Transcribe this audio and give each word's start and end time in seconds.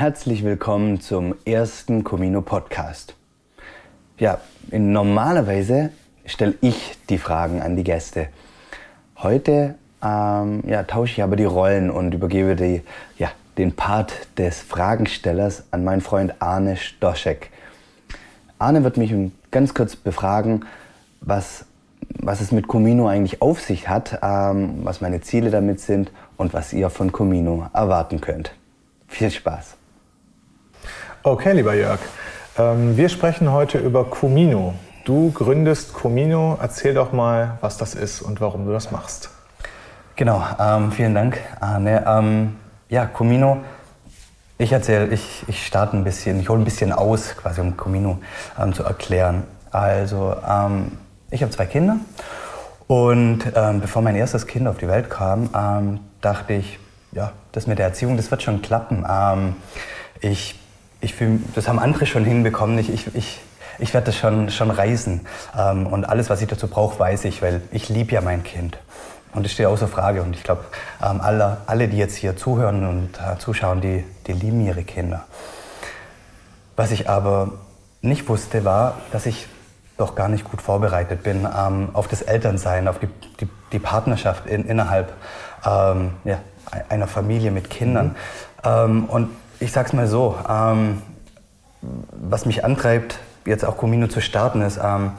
herzlich 0.00 0.42
willkommen 0.44 0.98
zum 1.02 1.34
ersten 1.44 2.04
Comino 2.04 2.40
Podcast. 2.40 3.14
Ja, 4.16 4.40
in 4.70 4.92
normalerweise 4.92 5.90
stelle 6.24 6.54
ich 6.62 6.96
die 7.10 7.18
Fragen 7.18 7.60
an 7.60 7.76
die 7.76 7.84
Gäste. 7.84 8.28
Heute 9.18 9.74
ähm, 10.02 10.62
ja, 10.66 10.84
tausche 10.84 11.12
ich 11.12 11.22
aber 11.22 11.36
die 11.36 11.44
Rollen 11.44 11.90
und 11.90 12.14
übergebe 12.14 12.56
die, 12.56 12.80
ja, 13.18 13.30
den 13.58 13.76
Part 13.76 14.26
des 14.38 14.62
Fragenstellers 14.62 15.64
an 15.70 15.84
meinen 15.84 16.00
Freund 16.00 16.32
Arne 16.38 16.78
Stoschek. 16.78 17.50
Arne 18.58 18.82
wird 18.84 18.96
mich 18.96 19.14
ganz 19.50 19.74
kurz 19.74 19.96
befragen, 19.96 20.64
was, 21.20 21.66
was 22.20 22.40
es 22.40 22.52
mit 22.52 22.68
Comino 22.68 23.06
eigentlich 23.06 23.42
auf 23.42 23.60
sich 23.60 23.90
hat, 23.90 24.18
ähm, 24.22 24.80
was 24.82 25.02
meine 25.02 25.20
Ziele 25.20 25.50
damit 25.50 25.78
sind 25.78 26.10
und 26.38 26.54
was 26.54 26.72
ihr 26.72 26.88
von 26.88 27.12
Comino 27.12 27.68
erwarten 27.74 28.22
könnt. 28.22 28.54
Viel 29.06 29.30
Spaß! 29.30 29.76
Okay, 31.22 31.52
lieber 31.52 31.74
Jörg. 31.74 31.98
Ähm, 32.56 32.96
wir 32.96 33.10
sprechen 33.10 33.52
heute 33.52 33.76
über 33.76 34.04
Comino. 34.04 34.72
Du 35.04 35.30
gründest 35.32 35.92
Comino. 35.92 36.56
Erzähl 36.62 36.94
doch 36.94 37.12
mal, 37.12 37.58
was 37.60 37.76
das 37.76 37.94
ist 37.94 38.22
und 38.22 38.40
warum 38.40 38.64
du 38.64 38.72
das 38.72 38.90
machst. 38.90 39.28
Genau, 40.16 40.42
ähm, 40.58 40.90
vielen 40.92 41.14
Dank, 41.14 41.38
Arne. 41.60 42.06
Ähm, 42.06 42.56
ja, 42.88 43.04
Comino. 43.04 43.58
Ich 44.56 44.72
erzähle, 44.72 45.08
ich, 45.08 45.44
ich 45.46 45.66
starte 45.66 45.94
ein 45.94 46.04
bisschen, 46.04 46.40
ich 46.40 46.48
hole 46.48 46.58
ein 46.58 46.64
bisschen 46.64 46.90
aus, 46.90 47.36
quasi 47.36 47.60
um 47.60 47.76
Comino 47.76 48.18
ähm, 48.58 48.72
zu 48.72 48.82
erklären. 48.82 49.42
Also, 49.70 50.34
ähm, 50.48 50.92
ich 51.30 51.42
habe 51.42 51.52
zwei 51.52 51.66
Kinder 51.66 51.96
und 52.86 53.40
ähm, 53.54 53.82
bevor 53.82 54.00
mein 54.00 54.16
erstes 54.16 54.46
Kind 54.46 54.66
auf 54.66 54.78
die 54.78 54.88
Welt 54.88 55.10
kam, 55.10 56.00
dachte 56.22 56.54
ich, 56.54 56.78
ja, 57.12 57.32
das 57.52 57.66
mit 57.66 57.78
der 57.78 57.86
Erziehung, 57.86 58.16
das 58.16 58.30
wird 58.30 58.42
schon 58.42 58.62
klappen. 58.62 59.04
ich 60.20 60.59
ich 61.00 61.14
fühl, 61.14 61.40
das 61.54 61.68
haben 61.68 61.78
andere 61.78 62.06
schon 62.06 62.24
hinbekommen. 62.24 62.78
Ich, 62.78 62.92
ich, 62.92 63.14
ich, 63.14 63.40
ich 63.78 63.94
werde 63.94 64.06
das 64.06 64.16
schon, 64.16 64.50
schon 64.50 64.70
reisen. 64.70 65.26
Ähm, 65.58 65.86
und 65.86 66.04
alles, 66.04 66.30
was 66.30 66.42
ich 66.42 66.48
dazu 66.48 66.68
brauche, 66.68 66.98
weiß 66.98 67.24
ich, 67.24 67.42
weil 67.42 67.62
ich 67.72 67.88
liebe 67.88 68.12
ja 68.12 68.20
mein 68.20 68.42
Kind. 68.42 68.78
Und 69.32 69.44
das 69.44 69.52
steht 69.52 69.66
außer 69.66 69.88
Frage. 69.88 70.22
Und 70.22 70.34
ich 70.34 70.42
glaube, 70.42 70.64
ähm, 71.02 71.20
alle, 71.20 71.58
alle, 71.66 71.88
die 71.88 71.96
jetzt 71.96 72.16
hier 72.16 72.36
zuhören 72.36 72.86
und 72.86 73.10
äh, 73.18 73.38
zuschauen, 73.38 73.80
die, 73.80 74.04
die 74.26 74.32
lieben 74.32 74.64
ihre 74.66 74.82
Kinder. 74.82 75.24
Was 76.76 76.90
ich 76.90 77.08
aber 77.08 77.52
nicht 78.02 78.28
wusste, 78.28 78.64
war, 78.64 78.98
dass 79.12 79.26
ich 79.26 79.46
doch 79.96 80.14
gar 80.14 80.28
nicht 80.28 80.44
gut 80.44 80.62
vorbereitet 80.62 81.22
bin 81.22 81.46
ähm, 81.46 81.90
auf 81.92 82.08
das 82.08 82.22
Elternsein, 82.22 82.88
auf 82.88 82.98
die, 82.98 83.08
die, 83.38 83.48
die 83.72 83.78
Partnerschaft 83.78 84.46
in, 84.46 84.64
innerhalb 84.64 85.12
ähm, 85.64 86.12
ja, 86.24 86.38
einer 86.88 87.06
Familie 87.06 87.50
mit 87.50 87.68
Kindern. 87.68 88.08
Mhm. 88.08 88.14
Ähm, 88.64 89.04
und 89.04 89.28
ich 89.60 89.72
sag's 89.72 89.92
mal 89.92 90.06
so, 90.06 90.34
ähm, 90.48 91.02
was 91.82 92.46
mich 92.46 92.64
antreibt, 92.64 93.18
jetzt 93.44 93.64
auch 93.64 93.76
Comino 93.76 94.08
zu 94.08 94.20
starten, 94.20 94.62
ist, 94.62 94.80
ähm, 94.82 95.12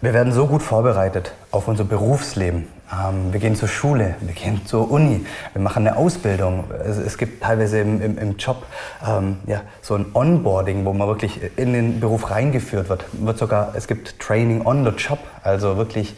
wir 0.00 0.14
werden 0.14 0.32
so 0.32 0.46
gut 0.46 0.62
vorbereitet 0.62 1.32
auf 1.50 1.68
unser 1.68 1.84
Berufsleben. 1.84 2.68
Ähm, 2.92 3.32
wir 3.32 3.40
gehen 3.40 3.56
zur 3.56 3.68
Schule, 3.68 4.14
wir 4.20 4.34
gehen 4.34 4.64
zur 4.64 4.90
Uni, 4.90 5.26
wir 5.52 5.62
machen 5.62 5.86
eine 5.86 5.96
Ausbildung. 5.96 6.64
Es, 6.84 6.98
es 6.98 7.18
gibt 7.18 7.42
teilweise 7.42 7.80
im, 7.80 8.00
im, 8.00 8.18
im 8.18 8.36
Job 8.36 8.64
ähm, 9.04 9.38
ja, 9.46 9.62
so 9.82 9.94
ein 9.94 10.06
Onboarding, 10.14 10.84
wo 10.84 10.92
man 10.92 11.08
wirklich 11.08 11.40
in 11.56 11.72
den 11.72 11.98
Beruf 11.98 12.30
reingeführt 12.30 12.88
wird. 12.88 13.04
wird 13.12 13.38
sogar, 13.38 13.72
es 13.74 13.88
gibt 13.88 14.20
Training 14.20 14.64
on 14.64 14.84
the 14.84 14.90
Job, 14.90 15.18
also 15.42 15.76
wirklich 15.76 16.14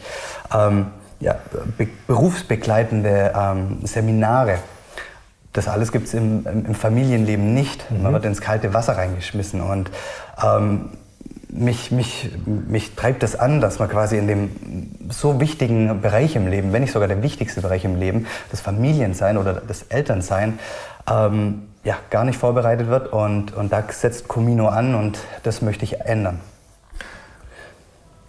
ähm, 0.55 0.87
ja, 1.19 1.35
be 1.77 1.87
berufsbegleitende 2.05 3.33
ähm, 3.35 3.79
Seminare 3.83 4.59
das 5.59 5.67
alles 5.67 5.91
gibt 5.91 6.07
es 6.07 6.13
im, 6.13 6.45
im, 6.45 6.73
Familienleben 6.73 7.53
nicht. 7.53 7.91
Mhm. 7.91 8.03
Man 8.03 8.13
wird 8.13 8.23
ins 8.23 8.39
kalte 8.39 8.73
Wasser 8.73 8.97
reingeschmissen. 8.97 9.59
Und 9.59 9.91
ähm, 10.41 10.91
mich, 11.49 11.91
mich, 11.91 12.31
mich 12.45 12.95
treibt 12.95 13.23
das 13.23 13.35
an, 13.35 13.59
dass 13.59 13.77
man 13.77 13.89
quasi 13.89 14.17
in 14.17 14.27
dem 14.27 14.51
so 15.09 15.41
wichtigen 15.41 15.99
Bereich 15.99 16.37
im 16.37 16.47
Leben, 16.47 16.71
wenn 16.71 16.81
nicht 16.81 16.93
sogar 16.93 17.09
der 17.09 17.21
wichtigste 17.21 17.59
Bereich 17.59 17.83
im 17.83 17.97
Leben, 17.97 18.25
das 18.51 18.61
Familiensein 18.61 19.37
oder 19.37 19.53
das 19.55 19.83
Elternsein, 19.83 20.59
ähm, 21.11 21.63
ja, 21.83 21.97
gar 22.09 22.23
nicht 22.23 22.39
vorbereitet 22.39 22.87
wird. 22.87 23.11
Und, 23.11 23.53
und 23.53 23.73
da 23.73 23.83
setzt 23.89 24.29
Comino 24.29 24.69
an 24.69 24.95
und 24.95 25.19
das 25.43 25.61
möchte 25.61 25.83
ich 25.83 25.99
ändern. 25.99 26.39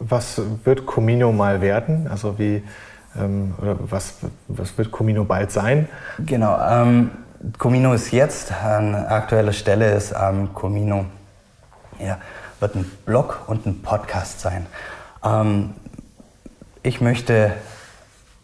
Was 0.00 0.42
wird 0.64 0.84
Comino 0.84 1.30
mal 1.30 1.60
werden? 1.60 2.08
Also 2.10 2.40
wie, 2.40 2.64
ähm, 3.18 3.54
oder 3.58 3.76
was, 3.80 4.14
was 4.48 4.76
wird 4.78 4.90
Comino 4.90 5.24
bald 5.24 5.50
sein? 5.50 5.88
Genau, 6.18 6.58
ähm, 6.60 7.10
Comino 7.58 7.94
ist 7.94 8.10
jetzt 8.10 8.52
an 8.52 8.94
aktueller 8.94 9.52
Stelle 9.52 9.92
ist 9.92 10.14
ähm, 10.18 10.52
Comino 10.54 11.04
ja, 11.98 12.18
wird 12.60 12.76
ein 12.76 12.90
Blog 13.04 13.42
und 13.46 13.66
ein 13.66 13.82
Podcast 13.82 14.40
sein. 14.40 14.64
Ähm, 15.24 15.74
ich 16.82 17.00
möchte 17.00 17.52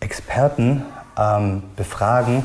Experten 0.00 0.82
ähm, 1.18 1.62
befragen 1.74 2.44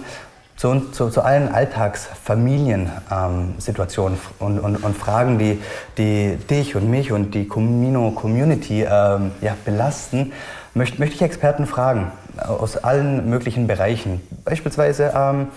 zu, 0.55 0.79
zu, 0.91 1.09
zu, 1.09 1.21
allen 1.21 1.53
Alltagsfamiliensituationen 1.53 4.17
ähm, 4.17 4.21
und, 4.39 4.59
und, 4.59 4.77
und, 4.83 4.95
Fragen, 4.95 5.37
die, 5.39 5.59
die 5.97 6.37
dich 6.37 6.75
und 6.75 6.87
mich 6.89 7.11
und 7.11 7.33
die 7.33 7.47
Comino 7.47 8.11
Community 8.11 8.83
ähm, 8.83 9.31
ja, 9.41 9.57
belasten 9.65 10.31
möchte, 10.73 10.99
möchte 10.99 11.15
ich 11.15 11.21
Experten 11.21 11.65
fragen 11.65 12.11
aus 12.37 12.77
allen 12.77 13.29
möglichen 13.29 13.67
Bereichen. 13.67 14.21
Beispielsweise 14.45 15.13
ähm, 15.15 15.47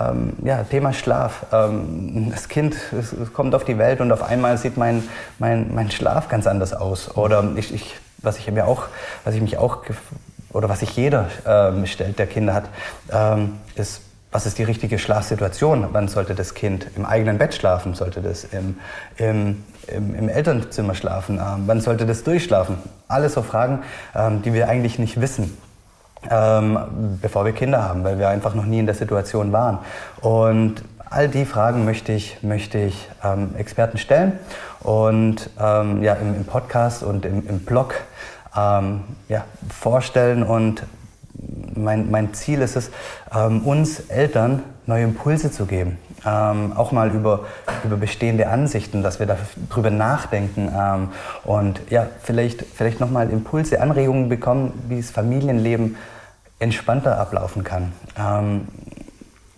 ähm, 0.00 0.32
ja, 0.44 0.62
Thema 0.64 0.92
Schlaf. 0.92 1.46
Ähm, 1.52 2.30
das 2.30 2.48
Kind 2.48 2.76
es, 2.98 3.12
es 3.12 3.32
kommt 3.32 3.54
auf 3.54 3.64
die 3.64 3.78
Welt 3.78 4.00
und 4.00 4.12
auf 4.12 4.22
einmal 4.22 4.56
sieht 4.58 4.76
mein, 4.76 5.02
mein, 5.38 5.74
mein 5.74 5.90
Schlaf 5.90 6.28
ganz 6.28 6.46
anders 6.46 6.72
aus. 6.72 7.16
Oder 7.16 7.44
ich, 7.56 7.74
ich, 7.74 7.96
was 8.18 8.38
ich 8.38 8.50
mir 8.50 8.66
auch, 8.66 8.84
was 9.24 9.34
ich 9.34 9.40
mich 9.40 9.58
auch 9.58 9.78
oder 10.52 10.68
was 10.68 10.80
sich 10.80 10.96
jeder 10.96 11.28
ähm, 11.46 11.86
stellt, 11.86 12.18
der 12.18 12.26
Kinder 12.26 12.54
hat, 12.54 12.64
ähm, 13.12 13.54
ist 13.76 14.02
was 14.32 14.46
ist 14.46 14.58
die 14.58 14.62
richtige 14.62 14.98
Schlafsituation? 14.98 15.88
Wann 15.92 16.08
sollte 16.08 16.34
das 16.34 16.54
Kind 16.54 16.86
im 16.96 17.04
eigenen 17.04 17.38
Bett 17.38 17.54
schlafen? 17.54 17.94
Sollte 17.94 18.20
das 18.20 18.44
im, 18.44 18.78
im, 19.16 19.64
im, 19.88 20.14
im 20.14 20.28
Elternzimmer 20.28 20.94
schlafen? 20.94 21.38
Ähm, 21.38 21.64
wann 21.66 21.80
sollte 21.80 22.06
das 22.06 22.22
durchschlafen? 22.22 22.76
Alles 23.08 23.34
so 23.34 23.42
Fragen, 23.42 23.80
ähm, 24.14 24.42
die 24.42 24.54
wir 24.54 24.68
eigentlich 24.68 24.98
nicht 24.98 25.20
wissen. 25.20 25.56
Ähm, 26.30 26.78
bevor 27.20 27.44
wir 27.44 27.52
Kinder 27.52 27.82
haben, 27.82 28.04
weil 28.04 28.18
wir 28.18 28.28
einfach 28.28 28.54
noch 28.54 28.66
nie 28.66 28.78
in 28.78 28.86
der 28.86 28.94
Situation 28.94 29.52
waren. 29.52 29.78
Und 30.20 30.84
all 31.08 31.28
die 31.28 31.44
Fragen 31.44 31.84
möchte 31.84 32.12
ich, 32.12 32.42
möchte 32.42 32.78
ich 32.78 33.08
ähm, 33.24 33.54
Experten 33.56 33.98
stellen 33.98 34.38
und 34.80 35.50
ähm, 35.58 36.02
ja, 36.02 36.14
im, 36.14 36.36
im, 36.36 36.44
Podcast 36.44 37.02
und 37.02 37.24
im, 37.24 37.48
im 37.48 37.60
Blog 37.60 37.94
ähm, 38.56 39.02
ja, 39.28 39.44
vorstellen 39.70 40.42
und 40.42 40.84
mein, 41.84 42.10
mein 42.10 42.34
Ziel 42.34 42.60
ist 42.62 42.76
es, 42.76 42.90
ähm, 43.34 43.62
uns 43.62 44.00
Eltern 44.08 44.62
neue 44.86 45.04
Impulse 45.04 45.50
zu 45.50 45.66
geben. 45.66 45.98
Ähm, 46.26 46.72
auch 46.76 46.92
mal 46.92 47.10
über, 47.10 47.46
über 47.84 47.96
bestehende 47.96 48.48
Ansichten, 48.48 49.02
dass 49.02 49.20
wir 49.20 49.26
darüber 49.26 49.90
nachdenken 49.90 50.70
ähm, 50.76 51.08
und 51.44 51.80
ja, 51.88 52.06
vielleicht, 52.22 52.62
vielleicht 52.62 53.00
nochmal 53.00 53.30
Impulse, 53.30 53.80
Anregungen 53.80 54.28
bekommen, 54.28 54.72
wie 54.88 54.98
das 54.98 55.10
Familienleben 55.10 55.96
entspannter 56.58 57.18
ablaufen 57.18 57.64
kann. 57.64 57.92
Ähm, 58.18 58.68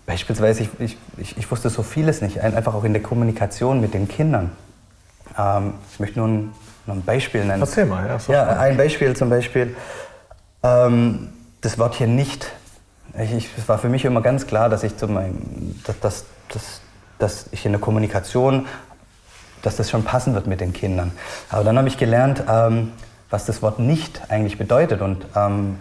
beispielsweise, 0.07 0.63
ich, 0.79 0.97
ich, 1.19 1.37
ich, 1.37 1.51
wusste 1.51 1.69
so 1.69 1.83
vieles 1.83 2.23
nicht, 2.23 2.41
einfach 2.41 2.75
auch 2.75 2.85
in 2.85 2.93
der 2.93 3.03
Kommunikation 3.03 3.81
mit 3.81 3.93
den 3.93 4.07
Kindern. 4.07 4.53
Ähm, 5.37 5.75
ich 5.93 5.99
möchte 5.99 6.21
nur 6.21 6.29
ein, 6.29 6.53
nur 6.87 6.97
ein 6.97 7.03
Beispiel 7.03 7.45
nennen. 7.45 7.63
Erzähl 7.63 7.87
mal, 7.87 8.07
ja. 8.07 8.19
So 8.19 8.33
ja, 8.33 8.47
ein 8.57 8.77
Beispiel 8.77 9.17
zum 9.17 9.31
Beispiel. 9.31 9.75
Ähm, 10.63 11.31
das 11.63 11.79
Wörtchen 11.79 12.15
nicht. 12.15 12.47
Ich, 13.19 13.49
es 13.57 13.69
war 13.69 13.79
für 13.79 13.89
mich 13.89 14.05
immer 14.05 14.21
ganz 14.21 14.47
klar, 14.47 14.69
dass 14.69 14.83
ich, 14.83 14.97
zu 14.97 15.09
meinem, 15.09 15.81
dass, 15.85 15.99
dass, 16.01 16.25
dass, 16.49 16.81
dass 17.19 17.47
ich 17.53 17.65
in 17.65 17.73
der 17.73 17.81
Kommunikation, 17.81 18.67
dass 19.63 19.77
das 19.77 19.89
schon 19.91 20.05
passen 20.05 20.35
wird 20.35 20.47
mit 20.47 20.61
den 20.61 20.73
Kindern. 20.73 21.13
Aber 21.49 21.65
dann 21.65 21.79
habe 21.79 21.89
ich 21.89 21.97
gelernt, 21.97 22.43
ähm, 22.49 22.93
was 23.31 23.47
das 23.47 23.63
Wort 23.63 23.79
nicht 23.79 24.21
eigentlich 24.29 24.59
bedeutet 24.59 25.01
und 25.01 25.25
ähm, 25.37 25.79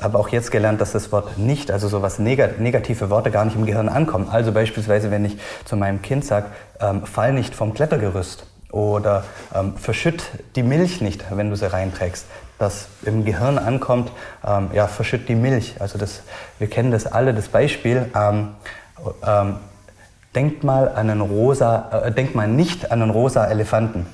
habe 0.00 0.18
auch 0.18 0.28
jetzt 0.28 0.50
gelernt, 0.50 0.80
dass 0.80 0.92
das 0.92 1.12
Wort 1.12 1.38
nicht, 1.38 1.70
also 1.70 1.88
sowas 1.88 2.18
negative 2.18 3.08
Worte 3.08 3.30
gar 3.30 3.44
nicht 3.44 3.56
im 3.56 3.64
Gehirn 3.66 3.88
ankommen. 3.88 4.28
Also 4.30 4.52
beispielsweise, 4.52 5.10
wenn 5.10 5.24
ich 5.24 5.38
zu 5.64 5.76
meinem 5.76 6.02
Kind 6.02 6.24
sage, 6.24 6.46
ähm, 6.80 7.06
fall 7.06 7.32
nicht 7.32 7.54
vom 7.54 7.72
Klettergerüst 7.72 8.44
oder 8.70 9.24
ähm, 9.54 9.76
verschütt 9.76 10.24
die 10.56 10.62
Milch 10.62 11.00
nicht, 11.00 11.24
wenn 11.30 11.50
du 11.50 11.56
sie 11.56 11.72
reinträgst, 11.72 12.26
das 12.60 12.88
im 13.02 13.24
Gehirn 13.24 13.58
ankommt, 13.58 14.12
ähm, 14.46 14.70
ja, 14.74 14.86
verschütt 14.86 15.28
die 15.28 15.34
Milch. 15.34 15.76
Also 15.80 15.98
das, 15.98 16.22
wir 16.58 16.68
kennen 16.68 16.90
das 16.90 17.06
alle, 17.06 17.32
das 17.32 17.48
Beispiel. 17.48 18.10
Ähm, 18.14 18.48
ähm, 19.26 19.56
denkt 20.34 20.62
mal 20.62 20.88
an 20.88 21.10
einen 21.10 21.22
rosa, 21.22 22.04
äh, 22.04 22.12
denkt 22.12 22.34
mal 22.34 22.46
nicht 22.46 22.92
an 22.92 23.00
einen 23.00 23.10
rosa 23.10 23.46
Elefanten. 23.46 24.06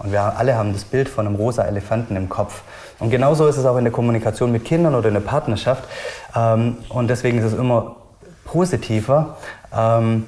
Und 0.00 0.12
wir 0.12 0.20
alle 0.20 0.56
haben 0.56 0.72
das 0.72 0.84
Bild 0.84 1.08
von 1.08 1.26
einem 1.26 1.36
rosa 1.36 1.62
Elefanten 1.64 2.16
im 2.16 2.28
Kopf. 2.28 2.62
Und 2.98 3.10
genauso 3.10 3.46
ist 3.46 3.56
es 3.56 3.64
auch 3.64 3.76
in 3.76 3.84
der 3.84 3.92
Kommunikation 3.92 4.50
mit 4.50 4.64
Kindern 4.64 4.96
oder 4.96 5.08
in 5.08 5.14
der 5.14 5.20
Partnerschaft. 5.20 5.84
Ähm, 6.34 6.78
und 6.88 7.08
deswegen 7.08 7.38
ist 7.38 7.44
es 7.44 7.54
immer 7.54 7.94
positiver, 8.44 9.36
ähm, 9.72 10.26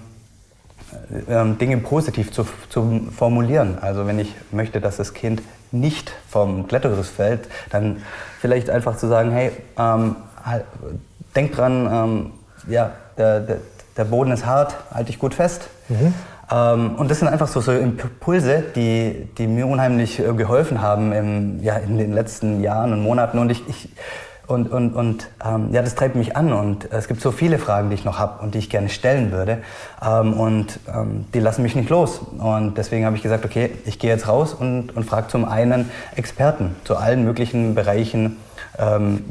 ähm, 1.28 1.58
Dinge 1.58 1.78
positiv 1.78 2.32
zu, 2.32 2.46
zu 2.68 3.08
formulieren. 3.16 3.78
Also 3.80 4.06
wenn 4.06 4.20
ich 4.20 4.34
möchte, 4.52 4.80
dass 4.80 4.98
das 4.98 5.14
Kind 5.14 5.42
nicht 5.72 6.12
vom 6.28 6.66
Klettergerüst 6.66 7.10
fällt, 7.10 7.48
dann 7.70 8.02
vielleicht 8.40 8.70
einfach 8.70 8.96
zu 8.96 9.06
sagen, 9.08 9.30
hey, 9.30 9.52
ähm, 9.78 10.16
halt, 10.44 10.64
denk 11.34 11.52
dran, 11.54 11.88
ähm, 11.90 12.30
ja, 12.68 12.92
der, 13.16 13.40
der, 13.40 13.56
der, 13.96 14.04
Boden 14.04 14.32
ist 14.32 14.46
hart, 14.46 14.74
halt 14.92 15.08
dich 15.08 15.18
gut 15.18 15.34
fest. 15.34 15.68
Mhm. 15.88 16.14
Ähm, 16.50 16.94
und 16.96 17.10
das 17.10 17.20
sind 17.20 17.28
einfach 17.28 17.48
so, 17.48 17.60
so 17.60 17.72
Impulse, 17.72 18.64
die, 18.74 19.28
die 19.38 19.46
mir 19.46 19.66
unheimlich 19.66 20.18
äh, 20.18 20.32
geholfen 20.32 20.80
haben 20.80 21.12
im, 21.12 21.62
ja, 21.62 21.76
in 21.76 21.98
den 21.98 22.12
letzten 22.12 22.60
Jahren 22.62 22.92
und 22.92 23.02
Monaten. 23.02 23.38
Und 23.38 23.50
ich, 23.50 23.62
ich 23.68 23.88
und, 24.50 24.70
und, 24.70 24.94
und 24.94 25.28
ähm, 25.44 25.68
ja, 25.72 25.82
das 25.82 25.94
treibt 25.94 26.16
mich 26.16 26.36
an 26.36 26.52
und 26.52 26.90
es 26.92 27.08
gibt 27.08 27.20
so 27.20 27.30
viele 27.30 27.58
Fragen, 27.58 27.90
die 27.90 27.94
ich 27.94 28.04
noch 28.04 28.18
habe 28.18 28.42
und 28.42 28.54
die 28.54 28.58
ich 28.58 28.70
gerne 28.70 28.88
stellen 28.88 29.32
würde. 29.32 29.58
Ähm, 30.04 30.34
und 30.34 30.80
ähm, 30.92 31.26
die 31.32 31.40
lassen 31.40 31.62
mich 31.62 31.74
nicht 31.74 31.90
los. 31.90 32.20
Und 32.38 32.76
deswegen 32.76 33.06
habe 33.06 33.16
ich 33.16 33.22
gesagt, 33.22 33.44
okay, 33.44 33.70
ich 33.86 33.98
gehe 33.98 34.10
jetzt 34.10 34.28
raus 34.28 34.54
und, 34.54 34.96
und 34.96 35.04
frage 35.04 35.28
zum 35.28 35.44
einen 35.44 35.90
Experten 36.16 36.74
zu 36.84 36.96
allen 36.96 37.24
möglichen 37.24 37.74
Bereichen 37.74 38.36
ähm, 38.78 39.24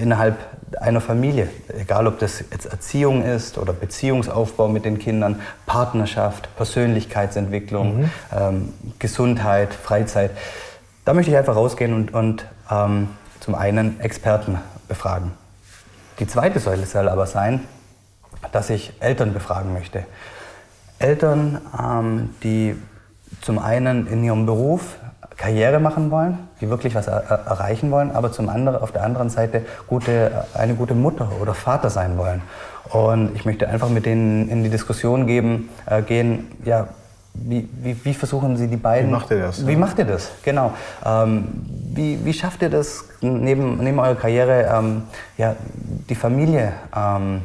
innerhalb 0.00 0.36
einer 0.80 1.00
Familie. 1.00 1.48
Egal, 1.68 2.06
ob 2.06 2.18
das 2.18 2.44
jetzt 2.50 2.66
Erziehung 2.66 3.22
ist 3.22 3.58
oder 3.58 3.72
Beziehungsaufbau 3.72 4.68
mit 4.68 4.84
den 4.84 4.98
Kindern, 4.98 5.40
Partnerschaft, 5.66 6.54
Persönlichkeitsentwicklung, 6.56 7.98
mhm. 7.98 8.10
Ähm, 8.36 8.72
Gesundheit, 8.98 9.74
Freizeit. 9.74 10.30
Da 11.04 11.14
möchte 11.14 11.30
ich 11.30 11.36
einfach 11.36 11.56
rausgehen 11.56 11.94
und, 11.94 12.14
und 12.14 12.46
ähm, 12.70 13.08
zum 13.46 13.54
einen 13.54 14.00
Experten 14.00 14.58
befragen. 14.88 15.30
Die 16.18 16.26
zweite 16.26 16.58
Säule 16.58 16.84
soll 16.84 17.08
aber 17.08 17.26
sein, 17.26 17.60
dass 18.50 18.70
ich 18.70 18.92
Eltern 18.98 19.32
befragen 19.32 19.72
möchte. 19.72 20.04
Eltern, 20.98 21.60
ähm, 21.80 22.30
die 22.42 22.74
zum 23.42 23.60
einen 23.60 24.08
in 24.08 24.24
ihrem 24.24 24.46
Beruf 24.46 24.96
Karriere 25.36 25.78
machen 25.78 26.10
wollen, 26.10 26.38
die 26.60 26.68
wirklich 26.70 26.96
was 26.96 27.06
er 27.06 27.22
erreichen 27.46 27.92
wollen, 27.92 28.10
aber 28.10 28.32
zum 28.32 28.48
anderen 28.48 28.80
auf 28.80 28.90
der 28.90 29.04
anderen 29.04 29.30
Seite 29.30 29.64
gute, 29.86 30.44
eine 30.54 30.74
gute 30.74 30.94
Mutter 30.94 31.30
oder 31.40 31.54
Vater 31.54 31.88
sein 31.88 32.18
wollen. 32.18 32.42
Und 32.88 33.36
ich 33.36 33.44
möchte 33.44 33.68
einfach 33.68 33.90
mit 33.90 34.06
denen 34.06 34.48
in 34.48 34.64
die 34.64 34.70
Diskussion 34.70 35.28
geben, 35.28 35.68
äh, 35.86 36.02
gehen, 36.02 36.48
ja, 36.64 36.88
wie, 37.44 37.68
wie, 37.82 37.96
wie, 38.04 38.14
versuchen 38.14 38.56
Sie 38.56 38.68
die 38.68 38.76
beiden? 38.76 39.08
Wie 39.08 39.12
macht 39.12 39.30
ihr 39.30 39.38
das? 39.38 39.66
Wie 39.66 39.72
ja? 39.72 39.78
macht 39.78 39.98
ihr 39.98 40.04
das? 40.04 40.30
Genau. 40.42 40.72
Ähm, 41.04 41.48
wie, 41.94 42.18
wie 42.24 42.32
schafft 42.32 42.62
ihr 42.62 42.70
das 42.70 43.04
neben, 43.20 43.78
neben 43.78 43.98
eurer 43.98 44.14
Karriere, 44.14 44.70
ähm, 44.72 45.02
ja, 45.36 45.56
die 46.08 46.14
Familie, 46.14 46.72
ähm, 46.94 47.42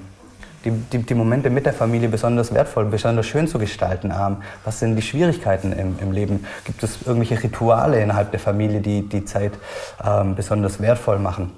die, 0.65 0.71
die, 0.71 0.99
die, 0.99 1.13
Momente 1.15 1.49
mit 1.49 1.65
der 1.65 1.73
Familie 1.73 2.09
besonders 2.09 2.53
wertvoll, 2.53 2.85
besonders 2.85 3.25
schön 3.25 3.47
zu 3.47 3.59
gestalten? 3.59 4.11
Ähm, 4.11 4.37
was 4.63 4.79
sind 4.79 4.95
die 4.95 5.01
Schwierigkeiten 5.01 5.73
im, 5.73 5.97
im, 5.99 6.11
Leben? 6.11 6.45
Gibt 6.65 6.83
es 6.83 6.99
irgendwelche 7.05 7.41
Rituale 7.41 8.01
innerhalb 8.01 8.31
der 8.31 8.39
Familie, 8.39 8.81
die 8.81 9.07
die 9.07 9.25
Zeit 9.25 9.53
ähm, 10.05 10.35
besonders 10.35 10.81
wertvoll 10.81 11.19
machen? 11.19 11.51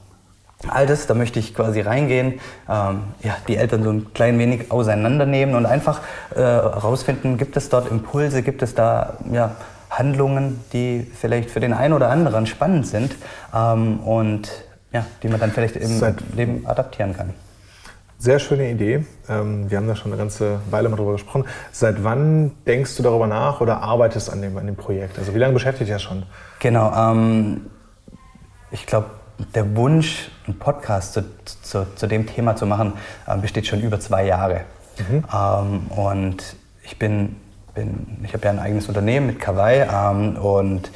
All 0.67 0.85
das, 0.85 1.07
da 1.07 1.13
möchte 1.13 1.39
ich 1.39 1.53
quasi 1.53 1.81
reingehen, 1.81 2.39
ähm, 2.69 3.03
ja, 3.21 3.35
die 3.47 3.57
Eltern 3.57 3.83
so 3.83 3.89
ein 3.89 4.13
klein 4.13 4.39
wenig 4.39 4.71
auseinandernehmen 4.71 5.55
und 5.55 5.65
einfach 5.65 6.01
herausfinden, 6.35 7.35
äh, 7.35 7.37
gibt 7.37 7.57
es 7.57 7.69
dort 7.69 7.89
Impulse, 7.89 8.43
gibt 8.43 8.61
es 8.61 8.75
da 8.75 9.17
ja, 9.31 9.55
Handlungen, 9.89 10.59
die 10.73 11.05
vielleicht 11.13 11.49
für 11.49 11.59
den 11.59 11.73
einen 11.73 11.93
oder 11.93 12.09
anderen 12.09 12.47
spannend 12.47 12.87
sind 12.87 13.15
ähm, 13.53 13.99
und 13.99 14.49
ja, 14.91 15.05
die 15.21 15.27
man 15.27 15.39
dann 15.39 15.51
vielleicht 15.51 15.75
im 15.75 15.97
Seit 15.97 16.15
Leben 16.35 16.65
adaptieren 16.65 17.15
kann. 17.15 17.33
Sehr 18.19 18.39
schöne 18.39 18.71
Idee. 18.71 19.05
Ähm, 19.27 19.69
wir 19.69 19.77
haben 19.77 19.87
da 19.87 19.95
schon 19.95 20.11
eine 20.11 20.17
ganze 20.17 20.59
Weile 20.69 20.87
mal 20.87 20.95
drüber 20.95 21.13
gesprochen. 21.13 21.45
Seit 21.71 22.03
wann 22.03 22.51
denkst 22.65 22.95
du 22.95 23.03
darüber 23.03 23.27
nach 23.27 23.59
oder 23.59 23.81
arbeitest 23.81 24.31
an 24.31 24.41
dem, 24.41 24.57
an 24.57 24.65
dem 24.65 24.75
Projekt? 24.75 25.19
Also 25.19 25.33
wie 25.35 25.39
lange 25.39 25.53
beschäftigt 25.53 25.89
dich 25.89 25.95
das 25.95 26.03
schon? 26.03 26.23
Genau, 26.59 26.93
ähm, 26.95 27.65
ich 28.71 28.85
glaube, 28.85 29.07
der 29.55 29.75
Wunsch, 29.75 30.29
einen 30.45 30.59
Podcast 30.59 31.13
zu, 31.13 31.23
zu, 31.61 31.85
zu 31.95 32.07
dem 32.07 32.27
Thema 32.27 32.55
zu 32.55 32.65
machen, 32.65 32.93
äh, 33.27 33.37
besteht 33.37 33.67
schon 33.67 33.81
über 33.81 33.99
zwei 33.99 34.25
Jahre. 34.25 34.61
Mhm. 34.97 35.23
Ähm, 35.33 35.87
und 35.87 36.55
ich 36.83 36.99
bin, 36.99 37.35
bin 37.73 38.19
ich 38.23 38.33
habe 38.33 38.45
ja 38.45 38.51
ein 38.51 38.59
eigenes 38.59 38.87
Unternehmen 38.87 39.27
mit 39.27 39.39
Kawaii 39.39 39.81
ähm, 39.81 40.37
und 40.37 40.91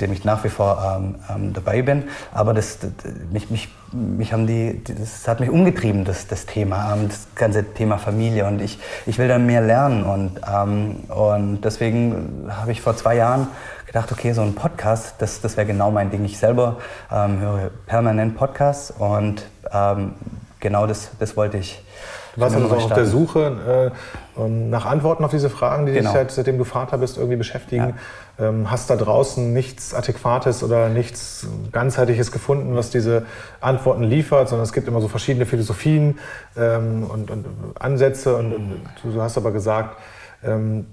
dem 0.00 0.12
ich 0.12 0.24
nach 0.24 0.42
wie 0.44 0.48
vor 0.48 0.98
ähm, 0.98 1.16
ähm, 1.28 1.52
dabei 1.52 1.82
bin. 1.82 2.04
Aber 2.32 2.54
das, 2.54 2.78
das, 2.78 2.90
mich, 3.30 3.50
mich, 3.50 3.68
mich 3.92 4.32
haben 4.32 4.46
die, 4.46 4.82
das 4.84 5.26
hat 5.26 5.40
mich 5.40 5.50
umgetrieben, 5.50 6.04
das, 6.04 6.26
das 6.26 6.46
Thema, 6.46 6.94
ähm, 6.94 7.08
das 7.08 7.26
ganze 7.34 7.64
Thema 7.64 7.98
Familie. 7.98 8.46
Und 8.46 8.60
ich, 8.60 8.78
ich 9.06 9.18
will 9.18 9.28
da 9.28 9.38
mehr 9.38 9.60
lernen. 9.60 10.04
Und, 10.04 10.40
ähm, 10.48 10.96
und 11.08 11.62
deswegen 11.62 12.48
habe 12.48 12.72
ich 12.72 12.80
vor 12.80 12.96
zwei 12.96 13.16
Jahren 13.16 13.48
gedacht, 13.86 14.12
okay, 14.12 14.32
so 14.32 14.42
ein 14.42 14.54
Podcast, 14.54 15.16
das, 15.18 15.40
das 15.40 15.56
wäre 15.56 15.66
genau 15.66 15.90
mein 15.90 16.10
Ding. 16.10 16.24
Ich 16.24 16.38
selber 16.38 16.78
ähm, 17.10 17.40
höre 17.40 17.70
permanent 17.86 18.36
Podcasts 18.36 18.92
und 18.92 19.44
ähm, 19.72 20.12
genau 20.60 20.86
das, 20.86 21.10
das 21.18 21.36
wollte 21.36 21.58
ich. 21.58 21.82
Du 22.34 22.40
warst 22.40 22.56
also 22.56 22.68
auf 22.68 22.92
der 22.92 23.06
Suche 23.06 23.92
äh, 24.38 24.48
nach 24.48 24.86
Antworten 24.86 25.24
auf 25.24 25.30
diese 25.30 25.50
Fragen, 25.50 25.86
die 25.86 25.92
genau. 25.92 26.10
dich 26.10 26.12
seit, 26.12 26.30
seitdem 26.30 26.58
du 26.58 26.64
Vater 26.64 26.98
bist 26.98 27.16
irgendwie 27.16 27.36
beschäftigen. 27.36 27.94
Ja. 28.38 28.48
Ähm, 28.48 28.70
hast 28.70 28.88
da 28.88 28.96
draußen 28.96 29.52
nichts 29.52 29.92
Adäquates 29.94 30.62
oder 30.62 30.88
nichts 30.88 31.46
ganzheitliches 31.72 32.32
gefunden, 32.32 32.76
was 32.76 32.90
diese 32.90 33.26
Antworten 33.60 34.04
liefert, 34.04 34.48
sondern 34.48 34.64
es 34.64 34.72
gibt 34.72 34.88
immer 34.88 35.00
so 35.00 35.08
verschiedene 35.08 35.46
Philosophien 35.46 36.18
ähm, 36.56 37.04
und, 37.08 37.30
und, 37.30 37.46
Ansätze. 37.78 38.36
Und, 38.36 38.52
und, 38.52 38.82
du 39.02 39.20
hast 39.20 39.36
aber 39.36 39.50
gesagt, 39.50 39.96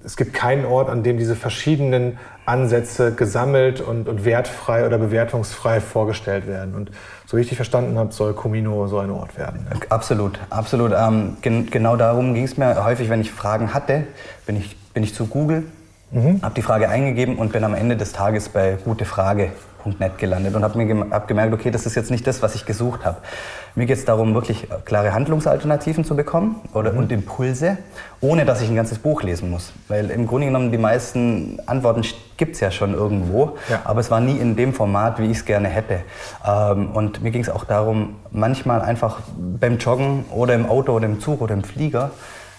es 0.03 0.17
gibt 0.17 0.33
keinen 0.33 0.65
Ort, 0.65 0.89
an 0.89 1.03
dem 1.03 1.17
diese 1.17 1.35
verschiedenen 1.35 2.17
Ansätze 2.45 3.13
gesammelt 3.13 3.79
und, 3.79 4.09
und, 4.09 4.25
wertfrei 4.25 4.85
oder 4.85 4.97
bewertungsfrei 4.97 5.79
vorgestellt 5.79 6.47
werden. 6.47 6.75
Und 6.75 6.91
so 7.25 7.37
wie 7.37 7.41
ich 7.41 7.47
dich 7.47 7.55
verstanden 7.55 7.97
habe, 7.97 8.11
soll 8.11 8.33
Comino 8.33 8.87
so 8.87 8.99
ein 8.99 9.09
Ort 9.09 9.37
werden. 9.37 9.65
Absolut, 9.87 10.37
absolut. 10.49 10.91
Ähm, 10.97 11.37
gen 11.41 11.69
genau 11.69 11.95
darum 11.95 12.33
ging 12.33 12.43
es 12.43 12.57
mir 12.57 12.83
häufig, 12.83 13.09
wenn 13.09 13.21
ich 13.21 13.31
Fragen 13.31 13.73
hatte, 13.73 14.03
bin 14.45 14.57
ich, 14.57 14.75
bin 14.93 15.03
ich 15.03 15.15
zu 15.15 15.27
Google, 15.27 15.63
mhm. 16.11 16.41
habe 16.41 16.55
die 16.55 16.61
Frage 16.61 16.89
eingegeben 16.89 17.37
und 17.37 17.53
bin 17.53 17.63
am 17.63 17.73
Ende 17.73 17.95
des 17.95 18.11
Tages 18.11 18.49
bei 18.49 18.77
gutefrage.net 18.83 20.17
gelandet 20.17 20.55
und 20.55 20.63
habe 20.63 21.07
hab 21.11 21.27
gemerkt, 21.29 21.53
okay, 21.53 21.71
das 21.71 21.85
ist 21.85 21.95
jetzt 21.95 22.11
nicht 22.11 22.27
das, 22.27 22.41
was 22.41 22.55
ich 22.55 22.65
gesucht 22.65 23.05
habe. 23.05 23.17
Mir 23.77 23.85
geht 23.85 23.99
es 23.99 24.05
darum, 24.05 24.33
wirklich 24.33 24.67
klare 24.85 25.13
Handlungsalternativen 25.13 26.03
zu 26.03 26.15
bekommen 26.15 26.55
oder, 26.73 26.93
mhm. 26.93 26.97
und 26.97 27.11
Impulse, 27.11 27.77
ohne 28.21 28.43
dass 28.43 28.59
ich 28.63 28.69
ein 28.69 28.75
ganzes 28.75 28.97
Buch 28.97 29.21
lesen 29.21 29.51
muss. 29.51 29.71
Weil 29.87 30.09
im 30.09 30.25
Grunde 30.25 30.47
genommen 30.47 30.71
die 30.71 30.79
meisten 30.79 31.59
Antworten 31.67 32.01
gibt 32.37 32.55
es 32.55 32.59
ja 32.59 32.71
schon 32.71 32.95
irgendwo, 32.95 33.55
ja. 33.69 33.81
aber 33.83 33.99
es 33.99 34.09
war 34.09 34.19
nie 34.19 34.35
in 34.35 34.55
dem 34.55 34.73
Format, 34.73 35.19
wie 35.19 35.25
ich 35.25 35.37
es 35.37 35.45
gerne 35.45 35.67
hätte. 35.67 35.99
Ähm, 36.43 36.89
und 36.89 37.21
mir 37.21 37.29
ging 37.29 37.43
es 37.43 37.51
auch 37.51 37.65
darum, 37.65 38.15
manchmal 38.31 38.81
einfach 38.81 39.19
beim 39.37 39.77
Joggen 39.77 40.25
oder 40.31 40.55
im 40.55 40.67
Auto 40.67 40.93
oder 40.93 41.05
im 41.05 41.19
Zug 41.19 41.39
oder 41.41 41.53
im 41.53 41.63
Flieger 41.63 42.09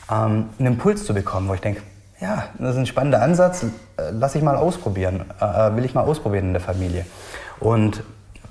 ähm, 0.08 0.50
einen 0.60 0.74
Impuls 0.74 1.04
zu 1.04 1.14
bekommen, 1.14 1.48
wo 1.48 1.54
ich 1.54 1.60
denke, 1.60 1.82
ja, 2.20 2.44
das 2.60 2.74
ist 2.74 2.78
ein 2.78 2.86
spannender 2.86 3.22
Ansatz, 3.22 3.64
äh, 3.64 4.10
lass 4.12 4.36
ich 4.36 4.42
mal 4.42 4.54
ausprobieren, 4.54 5.24
äh, 5.40 5.44
äh, 5.44 5.74
will 5.74 5.84
ich 5.84 5.94
mal 5.94 6.02
ausprobieren 6.02 6.44
in 6.44 6.52
der 6.52 6.62
Familie. 6.62 7.06
Und 7.58 8.04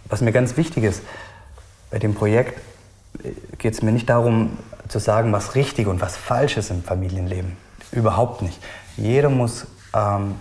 was 0.10 0.20
mir 0.20 0.34
ganz 0.34 0.58
wichtig 0.58 0.84
ist, 0.84 1.02
bei 1.90 2.00
dem 2.00 2.14
Projekt 2.14 2.60
geht 3.58 3.74
es 3.74 3.82
mir 3.82 3.92
nicht 3.92 4.10
darum 4.10 4.58
zu 4.88 5.00
sagen, 5.00 5.32
was 5.32 5.56
richtig 5.56 5.88
und 5.88 6.02
was 6.02 6.16
falsch 6.16 6.58
ist 6.58 6.72
im 6.72 6.84
Familienleben. 6.84 7.58
Überhaupt 7.92 8.42
nicht. 8.42 8.60
Jeder 8.96 9.30
muss 9.30 9.68
ähm, 9.94 10.36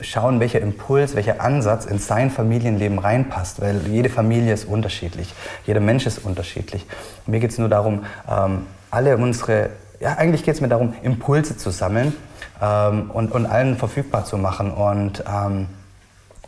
schauen, 0.00 0.40
welcher 0.40 0.60
Impuls, 0.60 1.14
welcher 1.14 1.40
Ansatz 1.40 1.86
in 1.86 1.98
sein 1.98 2.30
Familienleben 2.30 2.98
reinpasst, 2.98 3.60
weil 3.60 3.86
jede 3.88 4.08
Familie 4.08 4.52
ist 4.52 4.64
unterschiedlich, 4.64 5.34
jeder 5.66 5.80
Mensch 5.80 6.06
ist 6.06 6.24
unterschiedlich. 6.24 6.86
mir 7.26 7.40
geht 7.40 7.50
es 7.50 7.58
nur 7.58 7.68
darum, 7.68 8.04
ähm, 8.28 8.66
alle 8.90 9.16
unsere, 9.16 9.70
ja 10.00 10.14
eigentlich 10.16 10.44
geht 10.44 10.54
es 10.54 10.60
mir 10.60 10.68
darum, 10.68 10.94
Impulse 11.02 11.56
zu 11.56 11.70
sammeln 11.70 12.14
ähm, 12.60 13.10
und, 13.10 13.32
und 13.32 13.46
allen 13.46 13.76
verfügbar 13.76 14.24
zu 14.24 14.38
machen 14.38 14.72
und 14.72 15.22
ähm, 15.28 15.68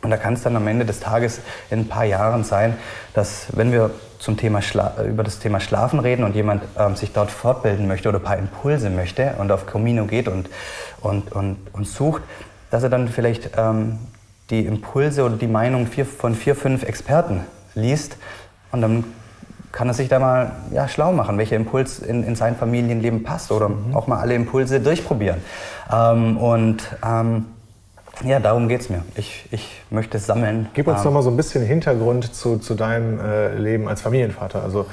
und 0.03 0.11
da 0.11 0.17
kann 0.17 0.35
es 0.35 0.43
dann 0.43 0.55
am 0.55 0.67
Ende 0.67 0.85
des 0.85 0.99
Tages 0.99 1.41
in 1.71 1.79
ein 1.79 1.87
paar 1.87 2.05
Jahren 2.05 2.43
sein, 2.43 2.77
dass 3.15 3.47
wenn 3.53 3.71
wir 3.71 3.89
zum 4.19 4.37
Thema 4.37 4.61
über 5.07 5.23
das 5.23 5.39
Thema 5.39 5.59
Schlafen 5.59 5.99
reden 5.99 6.23
und 6.23 6.35
jemand 6.35 6.63
ähm, 6.77 6.95
sich 6.95 7.13
dort 7.13 7.31
fortbilden 7.31 7.87
möchte 7.87 8.09
oder 8.09 8.19
ein 8.19 8.23
paar 8.23 8.37
Impulse 8.37 8.89
möchte 8.89 9.33
und 9.37 9.51
auf 9.51 9.65
Comino 9.65 10.05
geht 10.05 10.27
und, 10.27 10.49
und, 11.01 11.31
und, 11.31 11.57
und 11.73 11.87
sucht, 11.87 12.23
dass 12.71 12.83
er 12.83 12.89
dann 12.89 13.07
vielleicht 13.07 13.51
ähm, 13.57 13.99
die 14.49 14.65
Impulse 14.65 15.23
oder 15.23 15.35
die 15.35 15.47
Meinung 15.47 15.87
vier, 15.87 16.05
von 16.05 16.35
vier, 16.35 16.55
fünf 16.55 16.83
Experten 16.83 17.41
liest 17.75 18.17
und 18.71 18.81
dann 18.81 19.03
kann 19.71 19.87
er 19.87 19.93
sich 19.93 20.09
da 20.09 20.19
mal 20.19 20.53
ja, 20.71 20.87
schlau 20.87 21.11
machen, 21.11 21.37
welcher 21.37 21.55
Impuls 21.55 21.99
in, 21.99 22.23
in 22.23 22.35
sein 22.35 22.55
Familienleben 22.55 23.23
passt 23.23 23.51
oder 23.51 23.69
mhm. 23.69 23.95
auch 23.95 24.07
mal 24.07 24.19
alle 24.19 24.33
Impulse 24.33 24.79
durchprobieren. 24.79 25.41
Ähm, 25.93 26.37
und 26.37 26.83
ähm, 27.05 27.45
ja, 28.25 28.39
darum 28.39 28.67
geht 28.67 28.81
es 28.81 28.89
mir. 28.89 29.03
Ich, 29.15 29.45
ich 29.51 29.81
möchte 29.89 30.19
sammeln. 30.19 30.67
Gib 30.73 30.87
uns 30.87 30.99
ähm, 30.99 31.05
noch 31.05 31.13
mal 31.13 31.21
so 31.21 31.29
ein 31.29 31.37
bisschen 31.37 31.65
Hintergrund 31.65 32.33
zu, 32.33 32.57
zu 32.57 32.75
deinem 32.75 33.19
äh, 33.19 33.55
Leben 33.55 33.87
als 33.87 34.01
Familienvater. 34.01 34.63
Also 34.63 34.85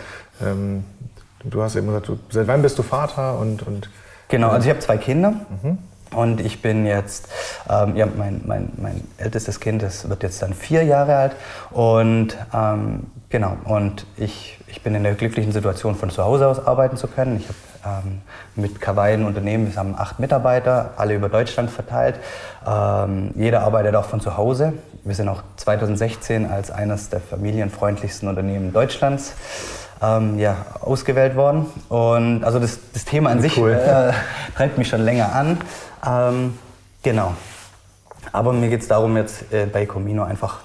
ähm, 0.43 0.85
du 1.45 1.63
hast 1.63 1.77
eben 1.77 1.87
gesagt, 1.87 2.09
du, 2.09 2.19
seit 2.31 2.47
wann 2.47 2.63
bist 2.63 2.79
du 2.79 2.83
Vater 2.83 3.39
und, 3.39 3.67
und 3.67 3.91
Genau, 4.29 4.49
also 4.49 4.65
ich 4.65 4.71
habe 4.71 4.81
zwei 4.81 4.97
Kinder. 4.97 5.35
Mhm. 5.63 5.79
Und 6.15 6.41
ich 6.41 6.63
bin 6.63 6.87
jetzt, 6.87 7.29
ähm, 7.69 7.97
ja, 7.97 8.07
mein, 8.07 8.43
mein, 8.45 8.73
mein 8.77 9.01
ältestes 9.19 9.59
Kind, 9.61 9.83
das 9.83 10.09
wird 10.09 10.23
jetzt 10.23 10.41
dann 10.43 10.55
vier 10.55 10.85
Jahre 10.85 11.17
alt. 11.17 11.33
Und 11.71 12.37
ähm, 12.55 13.07
genau, 13.31 13.57
und 13.65 14.07
ich, 14.17 14.59
ich 14.69 14.83
bin 14.83 14.95
in 14.95 15.03
der 15.03 15.15
glücklichen 15.15 15.53
Situation, 15.53 15.97
von 15.97 16.11
zu 16.11 16.23
Hause 16.23 16.47
aus 16.47 16.65
arbeiten 16.65 16.97
zu 16.97 17.09
können. 17.09 17.37
Ich 17.37 17.49
habe 17.49 17.59
ähm, 17.85 18.21
mit 18.57 18.81
Kawaii 18.81 19.15
ein 19.15 19.25
Unternehmen, 19.25 19.71
wir 19.71 19.77
haben 19.77 19.95
acht 19.97 20.19
Mitarbeiter, 20.19 20.95
alle 20.97 21.15
über 21.15 21.29
Deutschland 21.29 21.71
verteilt. 21.71 22.17
Ähm, 22.67 23.31
jeder 23.35 23.63
arbeitet 23.63 23.95
auch 23.97 24.07
von 24.07 24.21
zu 24.21 24.37
Hause. 24.37 24.75
Wir 25.05 25.15
sind 25.15 25.29
auch 25.29 25.43
2016 25.57 26.51
als 26.51 26.71
eines 26.71 27.11
der 27.11 27.21
familienfreundlichsten 27.21 28.29
Unternehmen 28.29 28.73
Deutschlands 28.73 29.35
ähm, 30.03 30.39
ja, 30.39 30.57
ausgewählt 30.81 31.37
worden. 31.37 31.67
Und 31.89 32.45
also 32.45 32.59
das, 32.59 32.79
das 32.93 33.05
Thema 33.05 33.31
an 33.31 33.41
sich 33.41 33.59
äh, 33.59 34.13
treibt 34.57 34.79
mich 34.79 34.89
schon 34.89 35.03
länger 35.03 35.35
an. 35.35 35.59
Ähm, 36.07 36.59
genau. 37.03 37.35
Aber 38.33 38.53
mir 38.53 38.69
geht 38.69 38.83
es 38.83 38.89
darum, 38.89 39.17
jetzt 39.17 39.53
äh, 39.53 39.67
bei 39.67 39.87
Comino 39.87 40.25
einfach, 40.25 40.61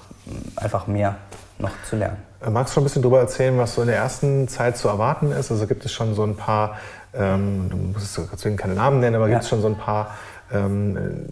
einfach 0.56 0.86
mehr 0.86 1.16
noch 1.58 1.70
zu 1.88 1.96
lernen. 1.96 2.16
Magst 2.48 2.72
du 2.72 2.74
schon 2.74 2.82
ein 2.82 2.84
bisschen 2.84 3.02
darüber 3.02 3.20
erzählen, 3.20 3.58
was 3.58 3.74
so 3.74 3.82
in 3.82 3.88
der 3.88 3.96
ersten 3.96 4.48
Zeit 4.48 4.78
zu 4.78 4.88
erwarten 4.88 5.30
ist? 5.30 5.50
Also 5.50 5.66
gibt 5.66 5.84
es 5.84 5.92
schon 5.92 6.14
so 6.14 6.24
ein 6.24 6.36
paar, 6.36 6.78
ähm, 7.14 7.68
du 7.70 7.76
musst 7.76 8.20
deswegen 8.32 8.56
keine 8.56 8.74
Namen 8.74 9.00
nennen, 9.00 9.16
aber 9.16 9.26
ja. 9.26 9.34
gibt 9.34 9.44
es 9.44 9.48
schon 9.48 9.60
so 9.60 9.68
ein 9.68 9.76
paar 9.76 10.14
ähm, 10.52 11.28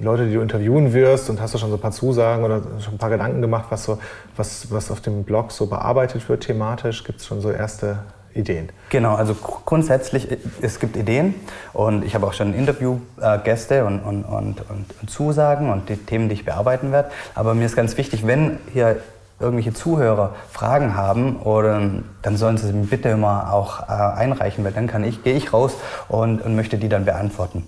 Leute, 0.00 0.26
die 0.26 0.34
du 0.34 0.40
interviewen 0.40 0.92
wirst 0.92 1.30
und 1.30 1.40
hast 1.40 1.54
du 1.54 1.58
schon 1.58 1.70
so 1.70 1.76
ein 1.76 1.80
paar 1.80 1.92
Zusagen 1.92 2.44
oder 2.44 2.62
schon 2.80 2.94
ein 2.94 2.98
paar 2.98 3.10
Gedanken 3.10 3.40
gemacht, 3.40 3.66
was, 3.70 3.84
so, 3.84 3.98
was, 4.36 4.70
was 4.70 4.90
auf 4.90 5.00
dem 5.00 5.24
Blog 5.24 5.52
so 5.52 5.66
bearbeitet 5.66 6.28
wird 6.28 6.44
thematisch? 6.44 7.04
Gibt 7.04 7.20
es 7.20 7.26
schon 7.26 7.40
so 7.40 7.50
erste 7.50 7.98
Ideen? 8.34 8.70
Genau, 8.90 9.14
also 9.14 9.34
grundsätzlich, 9.34 10.28
es 10.60 10.78
gibt 10.78 10.96
Ideen 10.96 11.34
und 11.72 12.04
ich 12.04 12.14
habe 12.14 12.26
auch 12.26 12.32
schon 12.32 12.54
Interviewgäste 12.54 13.84
und, 13.84 14.00
und, 14.00 14.24
und, 14.24 14.62
und, 14.68 15.10
Zusagen 15.10 15.70
und 15.70 15.88
die 15.88 15.96
Themen, 15.96 16.28
die 16.28 16.34
ich 16.34 16.44
bearbeiten 16.44 16.92
werde. 16.92 17.10
Aber 17.34 17.54
mir 17.54 17.66
ist 17.66 17.76
ganz 17.76 17.96
wichtig, 17.96 18.26
wenn 18.26 18.58
hier 18.72 18.96
irgendwelche 19.38 19.74
Zuhörer 19.74 20.34
Fragen 20.50 20.96
haben, 20.96 21.36
oder, 21.40 21.80
dann 22.22 22.36
sollen 22.36 22.56
sie 22.56 22.68
sie 22.68 22.72
bitte 22.72 23.10
immer 23.10 23.52
auch 23.52 23.88
äh, 23.88 23.92
einreichen, 23.92 24.64
weil 24.64 24.72
dann 24.72 24.86
kann 24.86 25.04
ich, 25.04 25.22
gehe 25.22 25.34
ich 25.34 25.52
raus 25.52 25.74
und, 26.08 26.42
und 26.42 26.56
möchte 26.56 26.78
die 26.78 26.88
dann 26.88 27.04
beantworten. 27.04 27.64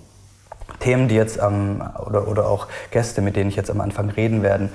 Themen, 0.79 1.07
die 1.07 1.15
jetzt 1.15 1.39
ähm, 1.41 1.83
oder, 2.05 2.27
oder 2.27 2.47
auch 2.47 2.67
Gäste, 2.91 3.21
mit 3.21 3.35
denen 3.35 3.49
ich 3.49 3.55
jetzt 3.55 3.69
am 3.69 3.81
Anfang 3.81 4.09
reden 4.09 4.43
werde, 4.43 4.69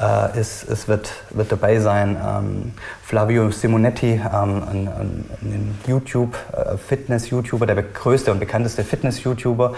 äh, 0.00 0.38
ist, 0.38 0.68
es 0.68 0.88
wird, 0.88 1.10
wird 1.30 1.50
dabei 1.50 1.80
sein 1.80 2.16
ähm, 2.24 2.72
Flavio 3.02 3.50
Simonetti, 3.50 4.12
ähm, 4.12 4.20
ein, 4.32 4.88
ein, 4.88 5.24
ein 5.42 5.78
YouTube, 5.86 6.36
äh, 6.52 6.76
Fitness-YouTuber, 6.76 7.66
der 7.66 7.82
größte 7.82 8.30
und 8.30 8.38
bekannteste 8.38 8.84
Fitness-YouTuber 8.84 9.74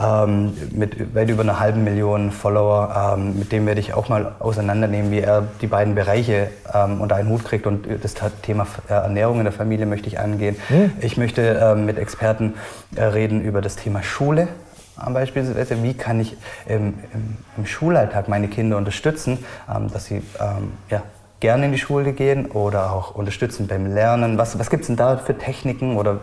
ähm, 0.00 0.52
mit 0.70 1.14
weit 1.14 1.30
über 1.30 1.42
einer 1.42 1.58
halben 1.58 1.82
Million 1.82 2.30
Follower. 2.30 3.16
Ähm, 3.16 3.38
mit 3.38 3.52
dem 3.52 3.66
werde 3.66 3.80
ich 3.80 3.94
auch 3.94 4.08
mal 4.08 4.34
auseinandernehmen, 4.38 5.10
wie 5.10 5.20
er 5.20 5.44
die 5.60 5.66
beiden 5.66 5.94
Bereiche 5.94 6.50
ähm, 6.72 7.00
unter 7.00 7.16
einen 7.16 7.30
Hut 7.30 7.44
kriegt 7.44 7.66
und 7.66 7.86
das 8.02 8.14
Thema 8.42 8.66
äh, 8.88 8.92
Ernährung 8.92 9.38
in 9.38 9.44
der 9.44 9.52
Familie 9.52 9.86
möchte 9.86 10.08
ich 10.08 10.20
angehen. 10.20 10.56
Mhm. 10.68 10.92
Ich 11.00 11.16
möchte 11.16 11.60
ähm, 11.60 11.86
mit 11.86 11.98
Experten 11.98 12.54
äh, 12.96 13.02
reden 13.02 13.40
über 13.40 13.60
das 13.60 13.76
Thema 13.76 14.02
Schule 14.02 14.48
beispielsweise, 14.96 15.82
wie 15.82 15.94
kann 15.94 16.20
ich 16.20 16.36
im, 16.66 16.94
im, 17.12 17.36
im, 17.56 17.66
Schulalltag 17.66 18.28
meine 18.28 18.48
Kinder 18.48 18.76
unterstützen, 18.76 19.38
ähm, 19.72 19.90
dass 19.92 20.06
sie 20.06 20.22
ähm, 20.40 20.72
ja, 20.90 21.02
gerne 21.40 21.66
in 21.66 21.72
die 21.72 21.78
Schule 21.78 22.12
gehen 22.12 22.46
oder 22.46 22.92
auch 22.92 23.14
unterstützen 23.14 23.66
beim 23.66 23.92
Lernen. 23.92 24.38
Was, 24.38 24.58
was 24.58 24.70
gibt 24.70 24.82
es 24.82 24.86
denn 24.86 24.96
da 24.96 25.16
für 25.16 25.36
Techniken 25.36 25.96
oder 25.96 26.20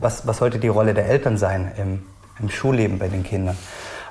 was, 0.00 0.26
was 0.26 0.38
sollte 0.38 0.58
die 0.58 0.68
Rolle 0.68 0.94
der 0.94 1.06
Eltern 1.06 1.36
sein 1.36 1.72
im, 1.78 2.02
im 2.40 2.50
Schulleben 2.50 2.98
bei 2.98 3.08
den 3.08 3.22
Kindern? 3.22 3.56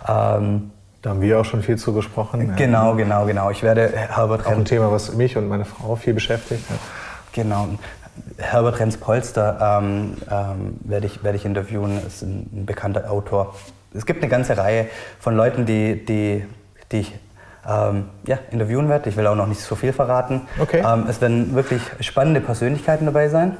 Ähm, 0.08 0.72
da 1.02 1.12
haben 1.12 1.22
wir 1.22 1.40
auch 1.40 1.46
schon 1.46 1.62
viel 1.62 1.78
zu 1.78 1.94
gesprochen. 1.94 2.56
Genau, 2.56 2.96
genau, 2.96 3.26
genau. 3.26 3.52
Ich 3.52 3.62
werde 3.62 3.90
Herbert 3.90 4.46
Auch 4.46 4.52
ein 4.52 4.66
Thema, 4.66 4.92
was 4.92 5.14
mich 5.14 5.38
und 5.38 5.48
meine 5.48 5.66
Frau 5.66 5.96
viel 5.96 6.14
beschäftigt. 6.14 6.64
Ja. 6.70 6.76
Genau. 7.34 7.68
Herbert 8.38 8.80
Renz-Polster 8.80 9.80
ähm, 9.80 10.18
ähm, 10.32 10.78
werde 10.80 11.06
ich, 11.06 11.24
werd 11.24 11.36
ich 11.36 11.46
interviewen, 11.46 12.02
ist 12.06 12.24
ein, 12.24 12.50
ein 12.52 12.66
bekannter 12.66 13.12
Autor 13.12 13.54
es 13.98 14.06
gibt 14.06 14.22
eine 14.22 14.30
ganze 14.30 14.58
Reihe 14.58 14.88
von 15.20 15.36
Leuten, 15.36 15.66
die, 15.66 16.06
die, 16.06 16.46
die 16.92 17.00
ich 17.00 17.14
ähm, 17.68 18.06
ja, 18.26 18.40
interviewen 18.52 18.90
werde. 18.90 19.10
Ich 19.10 19.18
will 19.18 19.28
auch 19.28 19.36
noch 19.36 19.48
nicht 19.48 19.62
so 19.62 19.76
viel 19.76 19.94
verraten. 19.94 20.48
Okay. 20.60 20.84
Ähm, 20.86 21.06
es 21.10 21.20
werden 21.20 21.54
wirklich 21.56 21.82
spannende 22.00 22.40
Persönlichkeiten 22.40 23.06
dabei 23.06 23.30
sein. 23.30 23.58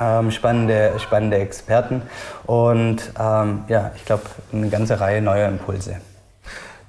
Ähm, 0.00 0.32
spannende, 0.32 0.94
spannende 0.98 1.36
Experten 1.36 2.02
und 2.46 3.12
ähm, 3.16 3.62
ja, 3.68 3.92
ich 3.94 4.04
glaube, 4.04 4.24
eine 4.52 4.68
ganze 4.68 4.98
Reihe 4.98 5.22
neuer 5.22 5.46
Impulse. 5.46 5.98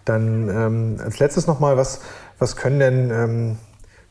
Dann 0.06 0.50
ähm, 0.50 0.98
als 1.04 1.20
letztes 1.20 1.46
nochmal, 1.46 1.78
was, 1.78 2.02
was 2.40 2.56
können 2.56 2.80
denn 2.80 3.12
ähm, 3.12 3.58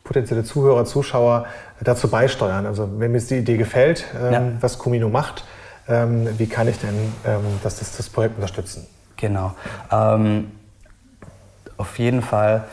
potenzielle 0.04 0.44
Zuhörer, 0.44 0.84
Zuschauer 0.84 1.46
dazu 1.80 2.08
beisteuern? 2.08 2.66
Also 2.66 2.88
wenn 3.00 3.10
mir 3.10 3.20
die 3.20 3.38
Idee 3.38 3.56
gefällt, 3.56 4.04
ja. 4.14 4.42
was 4.60 4.78
Comino 4.78 5.08
macht, 5.08 5.44
ähm, 5.88 6.28
wie 6.38 6.46
kann 6.46 6.68
ich 6.68 6.78
denn 6.78 7.12
ähm, 7.26 7.60
das, 7.62 7.78
das, 7.78 7.96
das, 7.96 8.08
Projekt 8.08 8.36
unterstützen? 8.36 8.86
Genau. 9.16 9.54
Ähm, 9.90 10.52
auf 11.76 11.98
jeden 11.98 12.22
Fall 12.22 12.64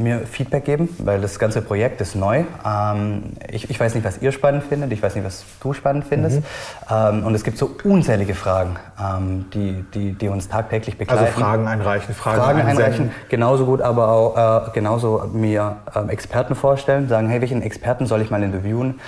mir 0.00 0.20
Feedback 0.20 0.64
geben, 0.64 0.88
weil 0.98 1.20
das 1.20 1.38
ganze 1.38 1.62
Projekt 1.62 2.00
ist 2.00 2.14
neu. 2.14 2.44
Ähm, 2.66 3.34
ich, 3.50 3.70
ich, 3.70 3.78
weiß 3.78 3.94
nicht, 3.94 4.04
was 4.04 4.20
ihr 4.22 4.32
spannend 4.32 4.64
findet, 4.64 4.92
ich 4.92 5.02
weiß 5.02 5.14
nicht, 5.14 5.24
was 5.24 5.44
du 5.60 5.72
spannend 5.72 6.04
findest. 6.08 6.38
Mhm. 6.38 6.44
Ähm, 6.90 7.26
und 7.26 7.34
es 7.34 7.44
gibt 7.44 7.58
so 7.58 7.70
unzählige 7.84 8.34
Fragen, 8.34 8.76
ähm, 8.98 9.46
die, 9.52 9.84
die, 9.94 10.12
die, 10.12 10.28
uns 10.28 10.48
tagtäglich 10.48 10.96
begleiten. 10.98 11.24
Also 11.24 11.38
Fragen 11.38 11.68
einreichen, 11.68 12.14
Fragen, 12.14 12.42
Fragen 12.42 12.60
einreichen, 12.62 13.10
genauso 13.28 13.66
gut, 13.66 13.82
aber 13.82 14.08
auch 14.08 14.68
äh, 14.68 14.70
genauso 14.72 15.30
mir 15.32 15.76
ähm, 15.94 16.08
Experten 16.08 16.54
vorstellen, 16.54 17.08
sagen, 17.08 17.28
hey, 17.28 17.40
welchen 17.40 17.62
Experten 17.62 18.06
soll 18.06 18.22
ich 18.22 18.30
mal 18.30 18.42
interviewen? 18.42 19.00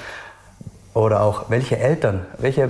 Oder 0.94 1.22
auch, 1.22 1.48
welche 1.48 1.78
Eltern, 1.78 2.26
welche 2.38 2.68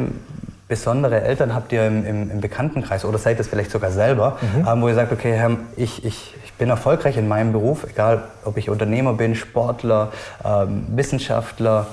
besondere 0.69 1.21
Eltern 1.21 1.55
habt 1.55 1.71
ihr 1.73 1.87
im, 1.87 2.07
im, 2.07 2.31
im 2.31 2.41
Bekanntenkreis 2.41 3.05
oder 3.05 3.19
seid 3.19 3.39
es 3.39 3.49
vielleicht 3.49 3.71
sogar 3.71 3.91
selber, 3.91 4.39
mhm. 4.41 4.67
ähm, 4.67 4.81
wo 4.81 4.89
ihr 4.89 4.95
sagt, 4.95 5.13
okay, 5.13 5.35
Herr, 5.35 5.51
ich, 5.77 6.03
ich, 6.05 6.35
ich 6.45 6.53
bin 6.55 6.71
erfolgreich 6.71 7.19
in 7.19 7.29
meinem 7.29 7.53
Beruf, 7.53 7.85
egal 7.91 8.23
ob 8.45 8.57
ich 8.57 8.71
Unternehmer 8.71 9.13
bin, 9.13 9.35
Sportler, 9.35 10.13
ähm, 10.45 10.87
Wissenschaftler, 10.89 11.89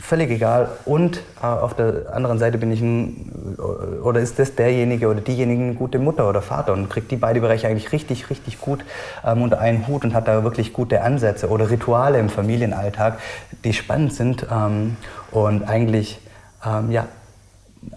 völlig 0.00 0.30
egal. 0.30 0.68
Und 0.84 1.18
äh, 1.42 1.46
auf 1.46 1.74
der 1.74 2.14
anderen 2.14 2.38
Seite 2.38 2.58
bin 2.58 2.70
ich 2.70 2.80
ein, 2.80 3.56
oder 4.02 4.20
ist 4.20 4.38
das 4.38 4.54
derjenige 4.54 5.08
oder 5.08 5.20
diejenige 5.20 5.62
eine 5.62 5.74
gute 5.74 5.98
Mutter 5.98 6.28
oder 6.28 6.42
Vater 6.42 6.72
und 6.72 6.88
kriegt 6.88 7.10
die 7.10 7.16
beiden 7.16 7.42
Bereiche 7.42 7.66
eigentlich 7.66 7.92
richtig, 7.92 8.30
richtig 8.30 8.60
gut 8.60 8.84
ähm, 9.24 9.42
unter 9.42 9.60
einen 9.60 9.86
Hut 9.88 10.04
und 10.04 10.14
hat 10.14 10.28
da 10.28 10.44
wirklich 10.44 10.72
gute 10.72 11.02
Ansätze 11.02 11.48
oder 11.48 11.70
Rituale 11.70 12.18
im 12.18 12.28
Familienalltag, 12.28 13.18
die 13.64 13.72
spannend 13.72 14.14
sind 14.14 14.46
ähm, 14.50 14.96
und 15.30 15.64
eigentlich 15.64 16.20
ähm, 16.64 16.90
ja, 16.90 17.06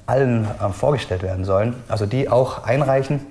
allen 0.08 0.46
äh, 0.46 0.70
vorgestellt 0.70 1.22
werden 1.22 1.46
sollen. 1.46 1.76
Also 1.88 2.06
die 2.06 2.30
auch 2.30 2.64
einreichen 2.64 3.22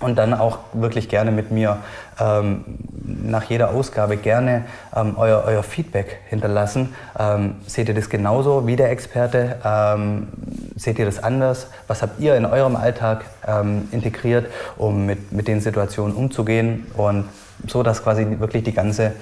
und 0.00 0.16
dann 0.16 0.34
auch 0.34 0.58
wirklich 0.72 1.08
gerne 1.08 1.30
mit 1.30 1.50
mir 1.50 1.78
ähm, 2.18 2.64
nach 3.04 3.44
jeder 3.44 3.70
Ausgabe 3.70 4.16
gerne 4.16 4.64
ähm, 4.96 5.14
euer, 5.16 5.44
euer, 5.46 5.62
Feedback 5.62 6.18
hinterlassen. 6.28 6.94
Ähm, 7.18 7.56
seht 7.66 7.88
ihr 7.88 7.94
das 7.94 8.08
genauso 8.08 8.66
wie 8.66 8.76
der 8.76 8.90
Experte? 8.90 9.56
Ähm, 9.64 10.28
seht 10.74 10.98
ihr 10.98 11.04
das 11.04 11.22
anders? 11.22 11.68
Was 11.86 12.02
habt 12.02 12.18
ihr 12.20 12.34
in 12.36 12.46
eurem 12.46 12.76
Alltag 12.76 13.24
ähm, 13.46 13.88
integriert, 13.92 14.46
um 14.76 15.06
mit, 15.06 15.32
mit 15.32 15.48
den 15.48 15.60
Situationen 15.60 16.16
umzugehen? 16.16 16.86
Und 16.96 17.28
so, 17.66 17.82
dass 17.82 18.02
quasi 18.02 18.26
wirklich 18.38 18.64
die 18.64 18.72
ganze, 18.72 19.12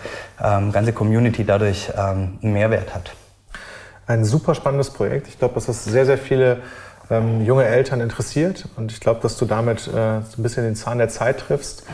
ähm, 0.42 0.70
ganze 0.70 0.92
Community 0.92 1.44
dadurch 1.44 1.92
einen 1.99 2.38
Mehrwert 2.40 2.94
hat. 2.94 3.11
Ein 4.06 4.25
super 4.25 4.54
spannendes 4.54 4.90
Projekt. 4.90 5.26
Ich 5.28 5.38
glaube, 5.38 5.54
dass 5.54 5.66
das 5.66 5.85
sehr, 5.85 6.06
sehr 6.06 6.18
viele 6.18 6.58
ähm, 7.11 7.45
junge 7.45 7.65
Eltern 7.65 8.00
interessiert. 8.00 8.67
Und 8.77 8.93
ich 8.93 9.00
glaube, 9.00 9.21
dass 9.21 9.37
du 9.37 9.45
damit 9.45 9.88
äh, 9.88 9.91
so 10.23 10.38
ein 10.38 10.43
bisschen 10.43 10.65
den 10.65 10.77
Zahn 10.77 10.99
der 10.99 11.09
Zeit 11.09 11.41
triffst. 11.41 11.85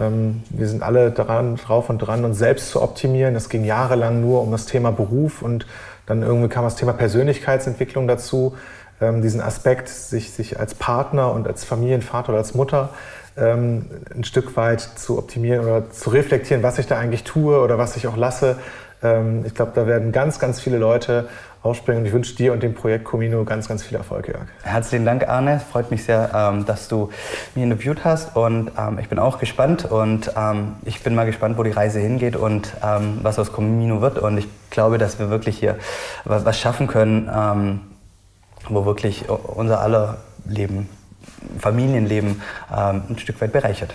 Ähm, 0.00 0.42
wir 0.50 0.68
sind 0.68 0.82
alle 0.82 1.10
dran, 1.10 1.56
drauf 1.56 1.90
und 1.90 1.98
dran, 1.98 2.24
uns 2.24 2.38
selbst 2.38 2.70
zu 2.70 2.82
optimieren. 2.82 3.34
Das 3.34 3.48
ging 3.48 3.64
jahrelang 3.64 4.20
nur 4.20 4.42
um 4.42 4.50
das 4.50 4.66
Thema 4.66 4.90
Beruf 4.90 5.42
und 5.42 5.66
dann 6.06 6.22
irgendwie 6.22 6.48
kam 6.48 6.64
das 6.64 6.76
Thema 6.76 6.92
Persönlichkeitsentwicklung 6.92 8.08
dazu. 8.08 8.56
Ähm, 9.00 9.22
diesen 9.22 9.40
Aspekt, 9.40 9.88
sich, 9.88 10.30
sich 10.30 10.58
als 10.58 10.74
Partner 10.74 11.32
und 11.32 11.46
als 11.46 11.64
Familienvater 11.64 12.30
oder 12.30 12.38
als 12.38 12.54
Mutter 12.54 12.90
ähm, 13.36 13.86
ein 14.14 14.24
Stück 14.24 14.56
weit 14.56 14.80
zu 14.80 15.18
optimieren 15.18 15.64
oder 15.64 15.90
zu 15.90 16.10
reflektieren, 16.10 16.62
was 16.62 16.78
ich 16.78 16.86
da 16.86 16.98
eigentlich 16.98 17.24
tue 17.24 17.60
oder 17.60 17.78
was 17.78 17.96
ich 17.96 18.06
auch 18.06 18.16
lasse. 18.16 18.56
Ähm, 19.02 19.44
ich 19.46 19.54
glaube, 19.54 19.72
da 19.74 19.86
werden 19.86 20.12
ganz, 20.12 20.38
ganz 20.38 20.60
viele 20.60 20.78
Leute 20.78 21.28
ausspringen. 21.62 22.02
Und 22.02 22.06
ich 22.06 22.12
wünsche 22.12 22.34
dir 22.34 22.52
und 22.52 22.62
dem 22.62 22.74
Projekt 22.74 23.04
Comino 23.04 23.44
ganz, 23.44 23.68
ganz 23.68 23.82
viel 23.82 23.96
Erfolg, 23.96 24.28
Jörg. 24.28 24.46
Herzlichen 24.62 25.04
Dank, 25.04 25.28
Arne. 25.28 25.60
Freut 25.60 25.90
mich 25.90 26.04
sehr, 26.04 26.30
ähm, 26.34 26.66
dass 26.66 26.88
du 26.88 27.10
mich 27.54 27.64
interviewt 27.64 28.04
hast. 28.04 28.36
Und 28.36 28.72
ähm, 28.78 28.98
ich 28.98 29.08
bin 29.08 29.18
auch 29.18 29.38
gespannt. 29.38 29.84
Und 29.84 30.32
ähm, 30.36 30.76
ich 30.84 31.02
bin 31.02 31.14
mal 31.14 31.26
gespannt, 31.26 31.58
wo 31.58 31.62
die 31.62 31.70
Reise 31.70 32.00
hingeht 32.00 32.36
und 32.36 32.72
ähm, 32.82 33.20
was 33.22 33.38
aus 33.38 33.52
Comino 33.52 34.00
wird. 34.00 34.18
Und 34.18 34.38
ich 34.38 34.48
glaube, 34.70 34.98
dass 34.98 35.18
wir 35.18 35.30
wirklich 35.30 35.58
hier 35.58 35.78
was 36.24 36.58
schaffen 36.58 36.86
können, 36.86 37.30
ähm, 37.34 37.80
wo 38.68 38.84
wirklich 38.84 39.28
unser 39.28 39.80
aller 39.80 40.18
Leben, 40.44 40.88
Familienleben 41.58 42.42
ähm, 42.76 43.02
ein 43.08 43.18
Stück 43.18 43.40
weit 43.40 43.52
bereichert. 43.52 43.94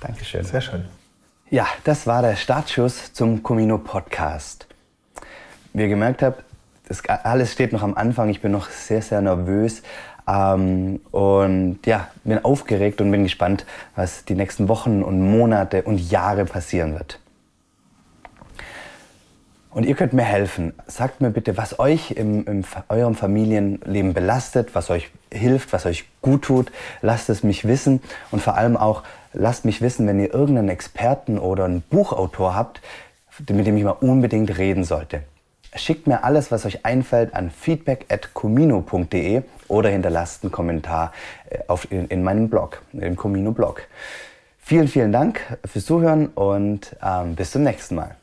Dankeschön. 0.00 0.44
Sehr 0.44 0.60
schön. 0.60 0.84
Ja, 1.48 1.66
das 1.84 2.06
war 2.06 2.22
der 2.22 2.36
Startschuss 2.36 3.12
zum 3.12 3.42
Comino 3.42 3.78
Podcast. 3.78 4.66
Wie 5.72 5.82
ihr 5.82 5.88
gemerkt 5.88 6.22
habt, 6.22 6.42
das 6.86 7.02
alles 7.04 7.52
steht 7.52 7.72
noch 7.72 7.82
am 7.82 7.94
Anfang. 7.94 8.28
Ich 8.28 8.40
bin 8.40 8.52
noch 8.52 8.70
sehr, 8.70 9.02
sehr 9.02 9.20
nervös. 9.20 9.82
Ähm, 10.28 11.00
und 11.10 11.80
ja, 11.84 12.08
bin 12.24 12.44
aufgeregt 12.44 13.00
und 13.00 13.10
bin 13.10 13.24
gespannt, 13.24 13.66
was 13.94 14.24
die 14.24 14.34
nächsten 14.34 14.68
Wochen 14.68 15.02
und 15.02 15.20
Monate 15.20 15.82
und 15.82 15.98
Jahre 16.10 16.44
passieren 16.44 16.94
wird. 16.94 17.20
Und 19.70 19.84
ihr 19.84 19.94
könnt 19.94 20.14
mir 20.14 20.22
helfen. 20.22 20.72
Sagt 20.86 21.20
mir 21.20 21.30
bitte, 21.30 21.58
was 21.58 21.78
euch 21.78 22.10
in 22.10 22.64
eurem 22.88 23.14
Familienleben 23.14 24.14
belastet, 24.14 24.74
was 24.74 24.88
euch 24.88 25.10
hilft, 25.30 25.72
was 25.74 25.84
euch 25.84 26.06
gut 26.22 26.42
tut. 26.42 26.72
Lasst 27.02 27.28
es 27.28 27.42
mich 27.42 27.66
wissen. 27.66 28.00
Und 28.30 28.40
vor 28.40 28.54
allem 28.54 28.78
auch, 28.78 29.02
lasst 29.34 29.66
mich 29.66 29.82
wissen, 29.82 30.06
wenn 30.06 30.18
ihr 30.18 30.32
irgendeinen 30.32 30.70
Experten 30.70 31.38
oder 31.38 31.66
einen 31.66 31.82
Buchautor 31.82 32.54
habt, 32.54 32.80
mit 33.50 33.66
dem 33.66 33.76
ich 33.76 33.84
mal 33.84 33.90
unbedingt 33.90 34.56
reden 34.56 34.84
sollte. 34.84 35.20
Schickt 35.76 36.06
mir 36.06 36.24
alles, 36.24 36.50
was 36.50 36.64
euch 36.66 36.84
einfällt, 36.84 37.34
an 37.34 37.50
feedback.comino.de 37.50 39.42
oder 39.68 39.90
hinterlasst 39.90 40.42
einen 40.42 40.52
Kommentar 40.52 41.12
äh, 41.50 41.58
auf, 41.68 41.90
in, 41.90 42.06
in 42.08 42.22
meinem 42.22 42.48
Blog, 42.48 42.82
im 42.92 43.16
Comino-Blog. 43.16 43.82
Vielen, 44.58 44.88
vielen 44.88 45.12
Dank 45.12 45.58
fürs 45.64 45.86
Zuhören 45.86 46.28
und 46.28 46.96
ähm, 47.02 47.36
bis 47.36 47.52
zum 47.52 47.62
nächsten 47.62 47.94
Mal. 47.94 48.16